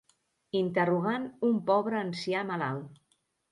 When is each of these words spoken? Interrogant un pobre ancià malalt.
Interrogant 0.59 1.27
un 1.51 1.61
pobre 1.69 2.01
ancià 2.01 2.43
malalt. 2.51 3.01